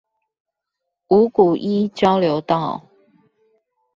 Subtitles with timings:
[1.09, 2.87] 五股一交流道